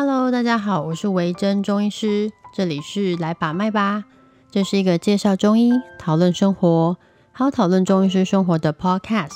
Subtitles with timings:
[0.00, 4.04] Hello，大家好，我是维珍中医师，这里是来把脉吧。
[4.48, 6.96] 这是一个介绍中医、讨论生活，
[7.32, 9.32] 还有讨论中医师生活的 Podcast。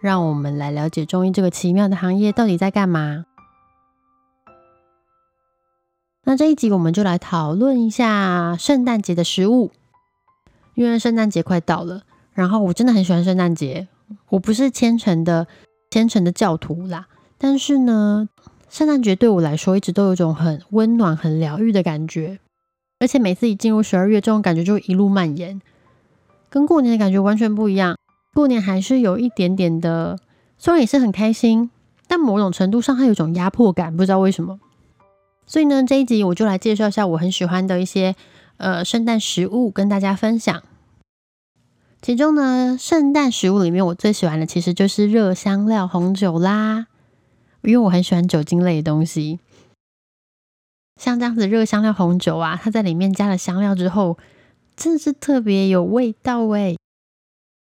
[0.00, 3.26] 让我们来了解中医这个奇妙的行业到底在干嘛。
[6.24, 9.70] 那这一集我们就来讨论一下圣诞节的食物，
[10.74, 13.86] 因为圣诞节快到了，然后我真的很喜欢圣诞节。
[14.30, 15.46] 我不是虔诚的
[15.92, 17.06] 虔诚的教徒啦，
[17.38, 18.28] 但是呢。
[18.72, 22.38] 圣诞节对我来说一直都有种很温暖、很疗愈的感觉，
[23.00, 25.60] 而且每次一进入十二月，这种感觉就一路蔓延，
[26.48, 27.98] 跟过年的感觉完全不一样。
[28.32, 30.18] 过年还是有一点点的，
[30.56, 31.70] 虽然也是很开心，
[32.08, 34.58] 但某种程度上它有一种压迫感，不知道为什么。
[35.44, 38.16] 所以呢，这一集我就来介绍一下我很喜欢的一些
[38.56, 40.62] 呃圣诞食物，跟大家分享。
[42.00, 46.86] 其中呢，圣诞食物里面我最喜欢的其实就是热香料红酒啦。
[47.62, 49.38] 因为我很喜欢酒精类的东西，
[51.00, 54.18] 像这样子热香料红酒啊，它在里面加了香料之后，
[54.76, 56.76] 真的是特别有味道哎。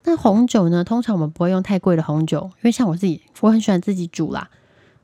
[0.05, 4.51] 那红酒呢，通常我们不会用太贵的红酒，因为像我自己，我很喜欢自己煮啦，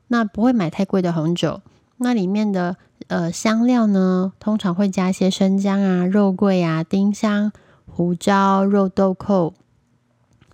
[0.07, 1.61] 那不会买太贵的红酒。
[1.97, 7.51] 那里面的呃香料呢，通常会加一些生姜啊、肉桂啊、丁香、
[7.85, 9.53] 胡椒、肉豆蔻、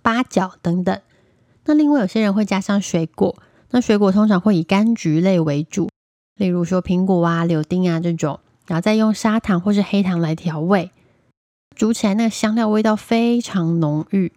[0.02, 1.00] 八角等等。
[1.64, 3.36] 那另外有些人会加上水果。
[3.70, 5.90] 那水果通常会以柑橘类为主，
[6.36, 10.90] 例如说苹果啊、柳丁啊这种，然后再用砂糖或是黑糖来调味，
[11.76, 14.32] 煮起来那个香料味道非常浓郁。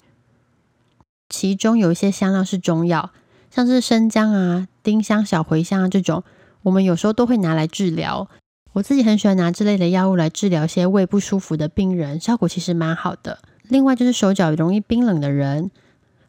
[1.30, 3.12] 其中有一些香料是中药，
[3.50, 6.24] 像是生姜啊、丁香、小茴香啊这种，
[6.64, 8.30] 我们有时候都会拿来治疗。
[8.74, 13.40] 我自己很喜欢拿这类的药物来治疗一些胃不舒服的病人，效果其实蛮好的。
[13.64, 15.72] 另外就是手脚容易冰冷的人，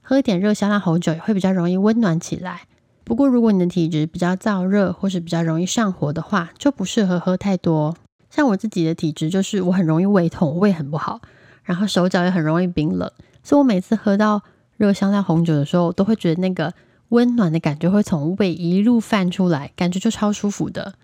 [0.01, 2.63] 喝一点热香料红酒也会比较容易温暖起来。
[3.05, 7.97] 不过，如果你的体质比较燥热，或是比较容易上火的话，就不适合喝太多。
[8.31, 11.21] 像我自己的体质，就是我很容易胃痛，胃很不好，
[11.65, 13.11] 然后手脚也很容易冰冷，
[13.43, 14.43] 所以我每次喝到
[14.77, 16.73] 热香料红酒的时候，都会觉得那个
[17.09, 20.95] 温暖的感觉会从胃一路泛出来，感觉就超舒服的。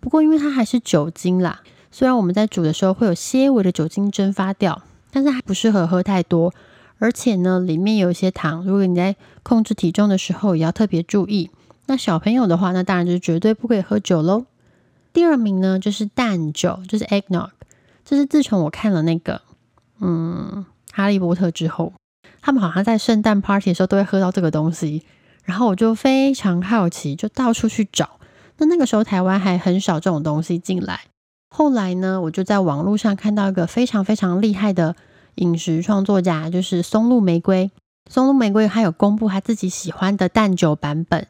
[0.00, 1.60] 不过，因为它还是酒精啦，
[1.90, 6.54] 虽然我们在煮的时候会有些微的酒精蒸发掉，但是还不适合喝太多。
[6.98, 11.50] 而且呢，里面有一些糖，如果你在控制体重的时候，也要特别注意。
[11.86, 14.46] 那小朋友的话，那当然就是绝对不可以喝酒喽。
[15.12, 17.50] 第二名呢，就是蛋酒，就是 eggnog。
[18.04, 19.42] 这是自从我看了那个
[20.00, 21.92] 嗯哈利波特之后，
[22.40, 25.02] 他们好像在圣诞 party 的时候都会喝到这个东西，
[25.44, 28.18] 然后我就非常好奇，就到处去找。
[28.58, 31.00] 那那个时候台湾还很少这种东西进来。
[31.50, 34.96] 后来呢，我就在网络上看到一个非常非常厉害的。
[35.36, 37.70] 饮食创作家就是松露玫瑰，
[38.10, 41.26] 松露玫瑰他有公布他自己喜欢的蛋酒版本。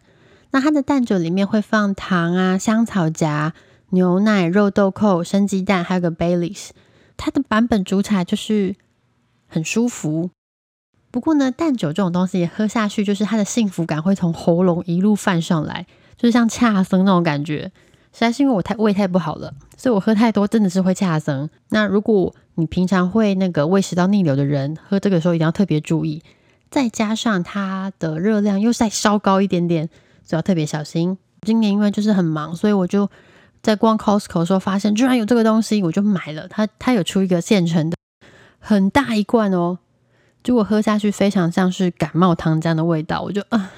[0.51, 3.53] 那他的蛋酒里面会放糖啊、香草荚、
[3.91, 6.71] 牛奶、肉豆蔻、生鸡蛋，还有个 Baileys。
[7.17, 8.77] 他的版本煮起来就是
[9.47, 10.31] 很舒服。
[11.11, 15.87] 不过呢，蛋酒这种东西喝下去，就是它的幸福感会从喉咙一路泛上来，
[16.17, 17.71] 就是像恰生那种感觉。
[18.15, 21.51] 实在是因为我太胃太不好了，所以我喝太多真的是会恰生。
[21.71, 26.23] 那如果你平常会那个胃食道逆流的人，喝这个时候一定要特别注意。
[26.71, 29.89] 再加上它的热量又再稍高一点点，
[30.23, 31.19] 所以要特别小心。
[31.43, 33.11] 今年因为就是很忙，所以我就
[33.63, 36.47] 在逛 Costco 的时候发现居然有这个东西，我就买了。
[36.49, 37.97] 它它有出一个现成的，
[38.61, 39.79] 很大一罐哦。
[40.43, 43.71] 结果喝下去非常像是感冒汤这样的味道，我就啊，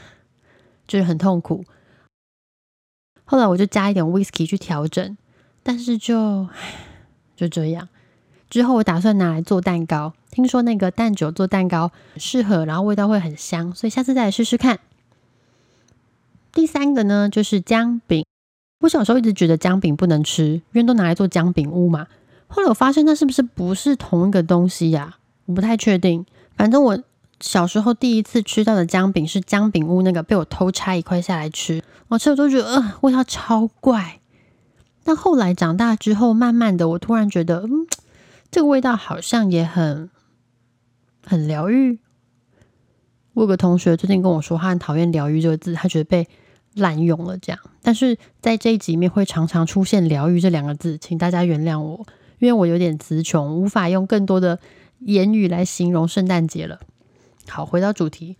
[0.87, 1.65] 就是很痛苦。
[3.27, 5.17] 后来我就加一点 whisky 去调整，
[5.63, 6.49] 但是就
[7.37, 7.89] 就这样。
[8.49, 14.79] 之后我打算拿来做蛋糕，听说那个蛋酒做蛋糕很适合，然后味道会很香，所以下次再来试试看。
[16.53, 18.25] 第三个呢，就是姜饼。
[18.81, 22.07] 我小时候一直觉得姜饼不能吃，因为都拿来做姜饼屋嘛。
[22.47, 25.19] 后来我发现那是不是不是同一个东西呀？
[25.47, 26.25] 我不太确定。
[26.57, 27.03] 反正我
[27.41, 34.21] 小时候第一次吃到的姜饼是姜饼屋那个，被我偷拆一块下来吃，我吃了都觉得呃味道超怪。
[35.05, 37.87] 但后来长大之后，慢慢的我突然觉得，嗯。
[38.49, 40.09] 这个味道好像也很
[41.27, 41.99] 很疗愈。
[43.35, 46.27] 我有个同学最近跟我说，他很讨厌“疗愈”这个字，他觉得被
[46.75, 47.61] 滥用了这样。
[47.83, 52.07] 但是在这一集里面会常常出现“疗愈”这两个字，请大家原谅我，
[52.39, 54.61] 因为我有点词穷，无法用更多的
[55.01, 56.79] 言语来形容圣诞节了。
[57.49, 58.37] 好，回到主题，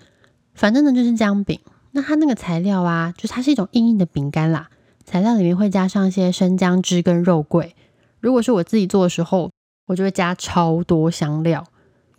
[0.55, 1.59] 反正呢就是姜饼。
[1.93, 4.69] 那它那个材料啊，就是它是一种硬硬的饼干啦。
[5.05, 7.75] 材料里面会加上一些生姜汁跟肉桂。
[8.21, 9.51] 如果是我自己做的时候，
[9.87, 11.65] 我就会加超多香料，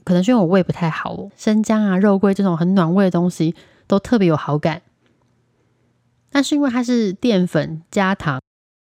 [0.03, 3.55] 可能是因为我胃不太好哦，生姜啊、肉桂这种很暖胃的东西
[3.87, 4.81] 都特别有好感。
[6.29, 8.41] 但是因为它是淀粉加糖，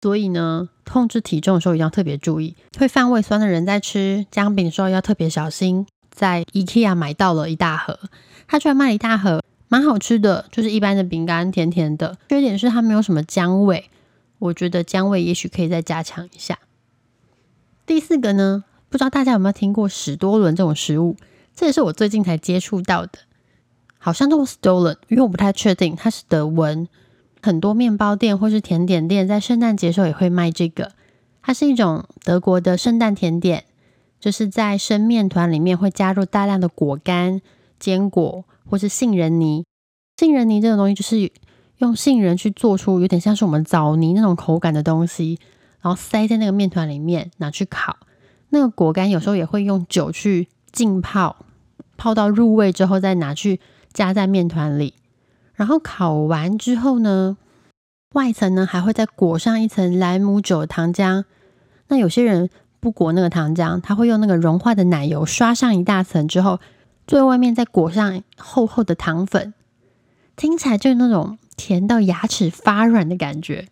[0.02, 2.54] 所以呢，控制体重的时候一定要特别注意。
[2.78, 5.86] 会犯胃酸的人在吃姜饼的时候要特别小心。
[6.16, 8.00] 在 IKEA 买到了一大盒，
[8.48, 12.16] 他居然卖了一大盒，蛮好吃的，就是一般的饼干，甜甜的。
[12.30, 13.90] 缺点是它没有什么姜味，
[14.38, 16.58] 我觉得姜味也许可以再加强一下。
[17.84, 21.16] 第四个呢，不知道大家有没有听过史多伦这种食物？
[21.54, 23.18] 这也是我最近才接触到的，
[23.98, 26.88] 好像叫 Stolen，因为我不太确定它是德文。
[27.42, 30.92] 很多面包店或是甜点店在圣诞节时候也会卖这个，
[31.42, 33.64] 它是一种德国的圣诞甜点，
[34.18, 37.40] 就是在生面团里面会加入大量的果干、
[37.78, 39.64] 坚果或是杏仁泥。
[40.16, 41.30] 杏仁泥这种东西就是
[41.78, 45.38] 用杏仁去做出有点像是我们枣泥那种口感的东西，
[45.80, 47.96] 然后塞在那个面团里面拿去烤。
[48.50, 51.44] 那个果干有时候也会用酒去浸泡，
[51.96, 53.60] 泡到入味之后再拿去
[53.92, 54.94] 加在面团里。
[55.54, 57.36] 然后烤完之后呢，
[58.14, 61.24] 外层呢还会再裹上一层莱姆酒糖浆。
[61.88, 62.48] 那有些人
[62.86, 66.60] 不裹那个糖浆，他会用那个融化的奶油刷上一大层之后，
[67.04, 69.54] 最外面再裹上厚厚的糖粉。
[70.36, 73.66] 听起来就是那种甜到牙齿发软的感觉。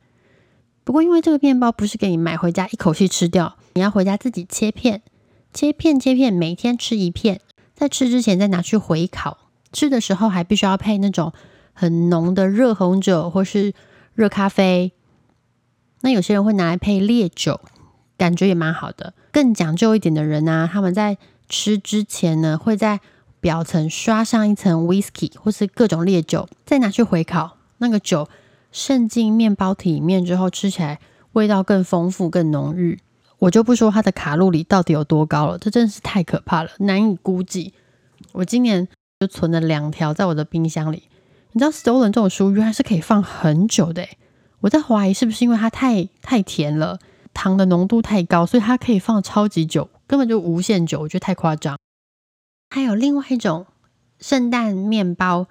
[0.82, 5.02] 不过因为这个面包不是给你买回家一口气吃掉，你要回家自己切片，
[5.52, 7.40] 切片切片，每天吃一片，
[7.76, 9.38] 在吃之前再拿去回烤。
[9.72, 11.32] 吃的时候还必须要配那种。
[11.76, 13.75] 很浓的热红酒或是
[14.14, 14.93] 热咖啡，
[16.02, 17.60] 那有些人会拿来配烈酒，
[18.16, 19.14] 感觉也蛮好的。
[19.32, 21.19] 更讲究一点的人呢，他们在
[21.49, 23.00] 吃之前呢，会在
[23.40, 27.58] 表层刷上一层 whisky 或是各种烈酒，再拿去回烤。
[27.78, 28.28] 那个酒
[28.72, 31.00] 渗进面包体里面之后，吃起来
[31.32, 33.00] 味道更丰富、更浓郁。
[33.40, 37.75] 我就不说它的卡路里到底有多高了，这真是太可怕了，难以估计。
[38.32, 38.88] 我今年
[39.20, 41.02] 就存了两条在我的冰箱里。
[41.52, 44.06] 你知道 Stolen 这种食物原来是可以放很久的，
[44.60, 46.99] 我在怀疑是不是因为它太太甜了，
[47.34, 51.76] 糖的浓度太高，所以它可以放超级久，根本就无限久，我觉得太夸张。
[52.70, 53.66] 还有另外一种
[54.19, 55.48] 圣诞面包，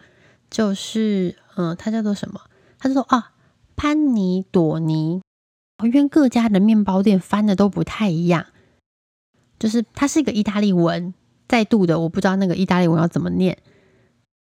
[0.50, 2.42] 就是嗯，它叫做什么？
[2.80, 3.34] 它叫做啊
[3.76, 5.22] 潘尼朵尼。
[5.84, 8.46] 因为各家的面包店翻的都不太一样，
[9.60, 11.14] 就是它是一个意大利文，
[11.46, 13.58] 再度的我不知道那个意大利文要怎么念。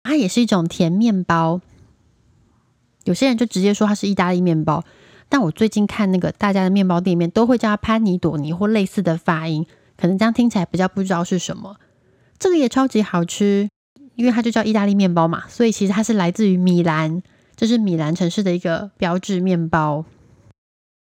[0.03, 1.61] 它也是一种甜面包，
[3.05, 4.83] 有些人就直接说它是意大利面包。
[5.29, 11.77] 但我最近看那个大家的面包店里面都会叫它潘尼朵尼或类似的发音，可能这样听起来比较不知道是什么。
[12.39, 13.69] 这个也超级好吃，
[14.15, 17.23] 因为它就叫意大利面包嘛，所以其实它是来自于米兰，
[17.55, 20.05] 这是米兰城市的一个标志面包。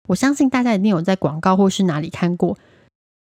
[0.09, 2.57] 我相信大家一定有在广告或是哪里看过，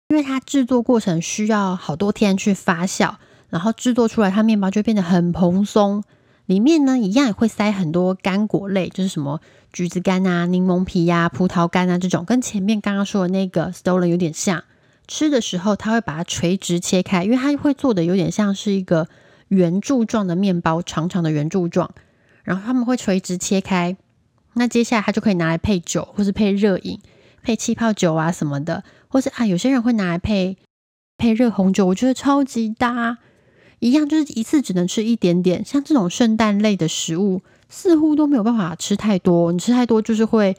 [0.08, 3.14] 因为它制作过程需要好多天去发酵。
[3.50, 6.02] 然后制作出来，它面包就变得很蓬松。
[6.46, 9.40] 里面呢，一样也会塞很多干果类，就是什么
[9.72, 14.64] 橘子干啊、柠檬皮呀、葡萄干啊这种，跟前面刚刚说的那个 Stolen 有点像。
[15.06, 19.06] 吃的时候，它会把它垂直切开，因为它会做的有点像是一个
[19.48, 21.90] 圆柱状的面包，长长的圆柱状。
[22.42, 23.96] 然后他们会垂直切开，
[24.54, 27.00] 那接下来它就可以拿来配酒，或是配热饮，
[27.42, 30.56] 配气泡酒啊什么的，或是啊有些人会拿来配
[31.16, 33.18] 配热红酒，我觉得超级搭。
[33.84, 39.52] 一样就是一次只能吃一点点，像这种圣诞类的食物，似乎都没有办法吃太多。
[39.52, 40.56] 你吃太多就是会，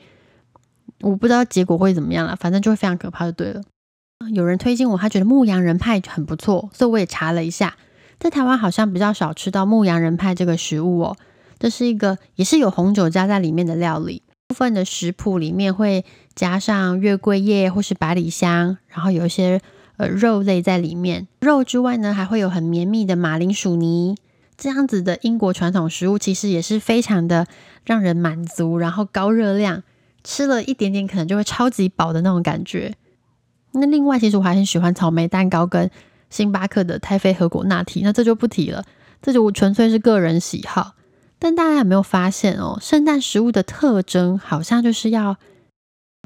[1.02, 3.64] 我不知道结果会怎么样了，反正就会非常可怕就对了。
[4.32, 7.76] 有人推荐我，他觉得牧羊人派很不错，所以我也查了一下，
[8.20, 11.18] 在台湾好像比较少吃到牧羊人派这个食物哦。
[11.58, 19.60] 这是一个也是有红酒加在里面的料理，部分的食谱里面会加上月桂叶或是百里香，然后有一些。
[19.98, 24.18] 呃，肉类在里面，肉之外呢，还会有很绵密的马铃薯泥，
[24.58, 27.48] 这样子的英国传统食物，其实也是非常的
[27.86, 29.84] 让人满足，然后高热量，
[30.24, 32.96] 吃了一点点可能就会超级饱的那种感觉。
[33.72, 35.90] 那另外，其实我还很喜欢草莓蛋糕跟
[36.30, 38.84] 星巴克的太妃和果拿铁，那这就不提了，
[39.22, 40.96] 这就纯粹是个人喜好。
[41.40, 45.38] 但大家有没有发现哦，圣诞食物的特征好像就是要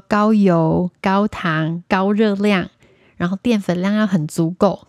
[0.08, 2.68] 高油、高糖、高热量。
[3.20, 4.86] 然后淀粉量要很足够，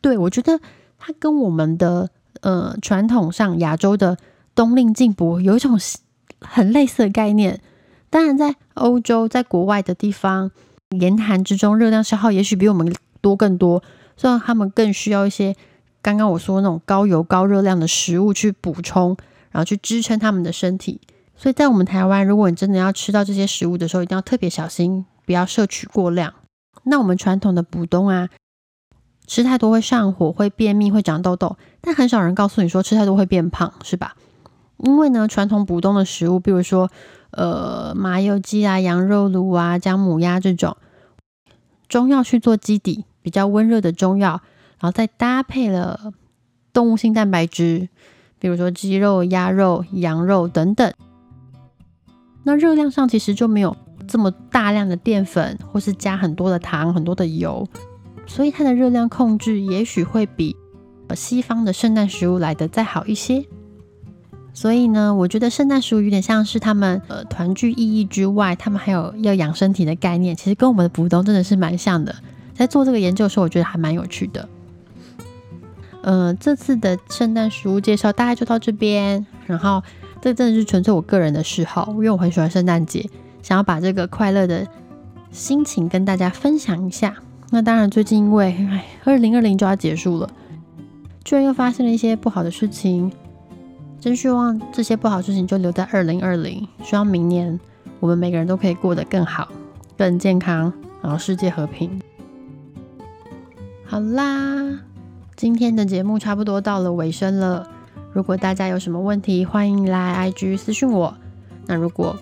[0.00, 0.58] 对我觉得
[0.98, 2.08] 它跟我们的
[2.40, 4.16] 呃传统上亚洲的
[4.54, 5.78] 冬令进补有一种
[6.40, 7.60] 很类似的概念。
[8.08, 10.50] 当然，在欧洲，在国外的地方，
[10.98, 12.90] 严寒之中热量消耗也许比我们
[13.20, 13.82] 多更多，
[14.16, 15.54] 虽然他们更需要一些
[16.00, 19.14] 刚刚我说那种高油高热量的食物去补充，
[19.50, 20.98] 然后去支撑他们的身体。
[21.36, 26.32] 所以在我们台湾，如果你真的要吃到这些食物的时候，一定要特别小心，不要摄取过量。
[26.88, 28.28] 那我们传统的补冬啊，
[29.26, 34.14] 吃太多会上火、会便秘、会长痘痘，但很少人告诉你说吃太多会变胖，是吧？
[34.78, 36.90] 因为呢，传统补冬的食物，比如说
[37.32, 40.76] 呃麻油鸡啊、羊肉炉啊、姜母鸭这种
[41.88, 44.40] 中药去做基底，比较温热的中药，
[44.78, 46.12] 然后再搭配了
[46.72, 47.88] 动物性蛋白质，
[48.38, 50.92] 比如说鸡肉、鸭肉、羊肉等等。
[52.44, 53.76] 那热量上其实就没有
[54.06, 57.66] 这么大量的淀粉，或是加很多的糖、很多的油，
[58.26, 60.56] 所以它的热量控制也许会比
[61.14, 63.44] 西方的圣诞食物来的再好一些。
[64.54, 72.14] 所以呢，我觉得圣诞食物有点像是他们呃团聚意义之外，他们还有要养身体的概念，其实跟我们的补冬真的是蛮像的。
[72.54, 74.48] 在做这个研究的时候，我觉得还蛮有趣的。
[76.02, 79.82] 呃，这次的圣诞食物介绍大概就到这边，然后。
[80.22, 83.08] 这真的是纯粹我个人的嗜好，因为我很喜欢圣诞节，
[83.46, 84.66] 想要把这个快乐的
[85.30, 87.14] 心情跟大家分享一下。
[87.50, 90.28] 那当然，最近因为唉，二零二零就要结束了，
[91.22, 93.12] 居然又发生了一些不好的事情，
[94.00, 97.60] 真希望这些不好事情就留在二零二零，希望明年
[98.00, 99.48] 我们每个人都可以过得更好、
[99.96, 102.02] 更健康，然后世界和平。
[103.84, 104.80] 好啦，
[105.36, 107.70] 今天的节目差不多到了尾声了。
[108.12, 111.14] 如果大家有什么问题，欢迎来 IG 私讯我。
[111.68, 112.16] 那如果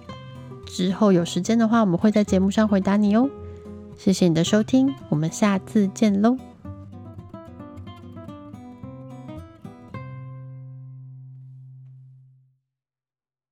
[0.75, 3.31] 之后有时间的话，我们会在节目上回答你哦。
[3.97, 6.37] 谢谢你的收听，我们下次见喽。